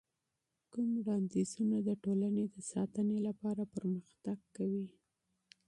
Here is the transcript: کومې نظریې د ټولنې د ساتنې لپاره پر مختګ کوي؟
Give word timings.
کومې 0.73 1.01
نظریې 1.31 1.79
د 1.87 1.89
ټولنې 2.03 2.43
د 2.53 2.55
ساتنې 2.71 3.17
لپاره 3.27 3.63
پر 3.73 3.83
مختګ 3.95 4.39
کوي؟ 4.55 4.87